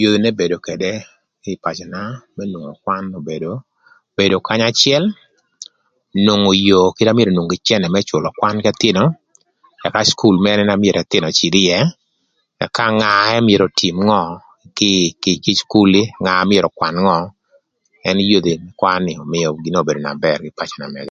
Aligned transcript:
Yodhi 0.00 0.18
n'ebedo 0.20 0.56
ködë 0.66 0.92
ï 1.50 1.60
pacöna 1.64 2.00
më 2.34 2.42
nwongo 2.50 2.72
kwan 2.84 3.04
obedo 3.18 3.52
bedo 4.16 4.36
kanya 4.46 4.66
acël, 4.70 5.04
nwongo 6.24 6.50
yoo 6.66 6.94
kite 6.94 7.06
na 7.06 7.16
myero 7.16 7.30
enwong 7.32 7.50
kï 7.52 7.64
cënë 7.68 7.88
më 7.92 8.00
cülö 8.08 8.28
kwan 8.38 8.56
k'ëthïnö 8.64 9.02
ëka 9.86 10.00
cukul 10.08 10.36
mënë 10.44 10.62
na 10.66 10.80
mïtö 10.82 10.98
ëthïnö 11.02 11.26
öcïdh 11.30 11.58
ïë 11.64 11.78
ëka 12.64 12.84
nga 12.96 13.10
ënë 13.34 13.44
myero 13.46 13.64
ötïm 13.72 13.96
ngö 14.06 14.22
kï 15.24 15.32
ï 15.52 15.58
cukul 15.60 15.88
ni 15.94 16.02
nga 16.20 16.32
na 16.38 16.48
myero 16.50 16.68
ökwan 16.70 16.94
ngö 17.04 17.18
ën 18.08 18.18
yodhi 18.32 18.52
kwan 18.80 19.00
ni 19.06 19.12
ömïö 19.24 19.48
gïnï 19.62 19.76
kwö 19.76 19.82
obedo 19.84 20.00
na 20.02 20.12
bër 20.24 20.38
kï 20.42 20.50
ï 20.52 20.56
pacö 20.58 20.74
na 20.80 20.86
mëga. 20.94 21.04